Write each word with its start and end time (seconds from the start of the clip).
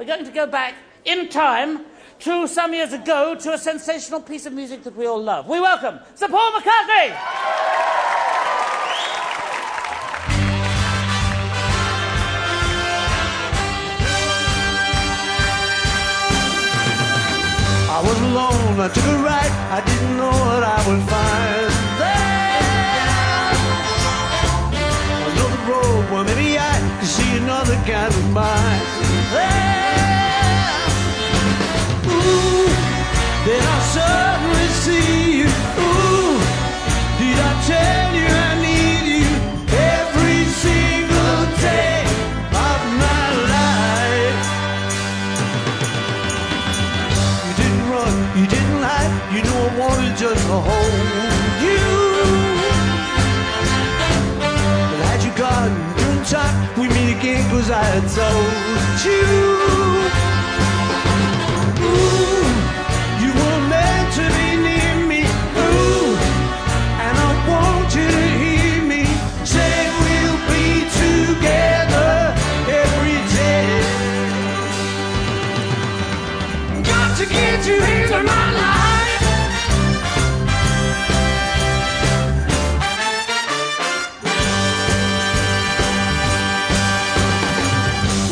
We're 0.00 0.06
going 0.06 0.24
to 0.24 0.30
go 0.30 0.46
back 0.46 0.76
in 1.04 1.28
time 1.28 1.84
to 2.20 2.46
some 2.48 2.72
years 2.72 2.94
ago 2.94 3.34
to 3.34 3.52
a 3.52 3.58
sensational 3.58 4.22
piece 4.22 4.46
of 4.46 4.54
music 4.54 4.82
that 4.84 4.96
we 4.96 5.04
all 5.04 5.22
love. 5.22 5.46
We 5.46 5.60
welcome 5.60 6.00
Sir 6.14 6.26
Paul 6.26 6.52
McCartney. 6.52 7.12
I 17.90 18.00
was 18.02 18.20
alone, 18.22 18.80
I 18.80 18.88
took 18.88 19.04
a 19.04 19.16
ride, 19.22 19.50
I 19.70 19.84
didn't 19.84 20.16
know 20.16 20.30
what 20.30 20.62
I 20.64 20.88
would 20.88 21.10
find 21.10 21.79
you 49.32 49.42
knew 49.42 49.48
I 49.48 49.78
wanted 49.78 50.16
just 50.16 50.44
to 50.46 50.58
hold 50.68 50.92
you. 51.62 51.86
But 54.90 55.00
had 55.06 55.22
you 55.22 55.32
gone 55.38 55.74
through 55.96 56.24
time, 56.24 56.56
we 56.80 56.88
meet 56.88 57.16
again 57.16 57.48
cause 57.48 57.70
I 57.70 57.84
had 57.94 58.06
told 58.10 58.98
you. 59.06 59.22
Ooh, 61.86 62.42
you 63.22 63.30
were 63.38 63.60
meant 63.70 64.08
to 64.18 64.24
be 64.34 64.48
near 64.66 64.96
me. 65.06 65.22
Ooh, 65.62 66.18
and 67.06 67.14
I 67.14 67.30
want 67.50 67.94
you 67.94 68.06
to 68.18 68.26
hear 68.42 68.82
me 68.82 69.04
say 69.46 69.72
we'll 70.02 70.40
be 70.50 70.90
together 71.06 72.34
every 72.82 73.18
day. 73.38 73.70
Got 76.82 77.16
to 77.18 77.26
get 77.26 77.64
you 77.64 77.76
into 77.76 78.22
my 78.24 78.52
life. 78.54 78.79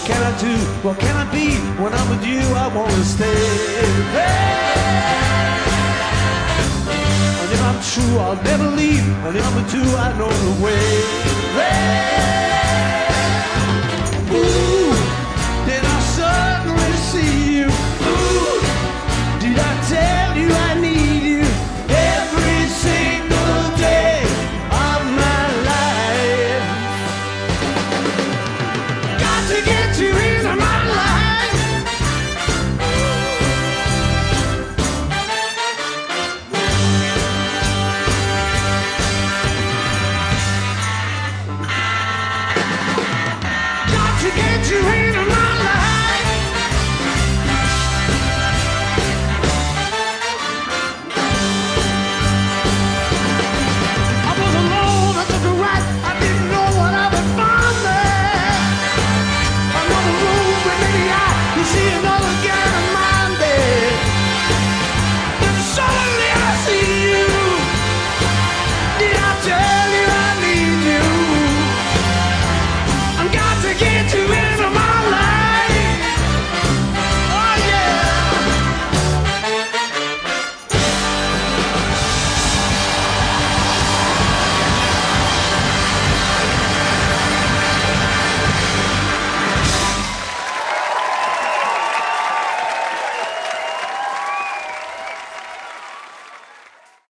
What 0.00 0.08
can 0.08 0.22
I 0.22 0.38
do? 0.40 0.56
What 0.82 0.98
can 0.98 1.14
I 1.14 1.30
be? 1.30 1.56
When 1.82 1.92
I'm 1.92 2.08
with 2.08 2.24
you, 2.26 2.40
I 2.40 2.74
wanna 2.74 3.04
stay. 3.04 3.44
Hey! 4.16 4.80
And 7.40 7.52
if 7.52 7.60
I'm 7.68 7.78
true, 7.92 8.18
I'll 8.18 8.42
never 8.42 8.70
leave. 8.80 9.06
And 9.26 9.36
if 9.36 9.44
I'm 9.46 9.54
with 9.56 9.74
you, 9.74 9.84
I 9.98 10.16
know 10.16 10.30
the 10.30 10.64
way. 10.64 10.89
you 44.70 44.80
hate 44.82 45.14
me? 45.14 45.19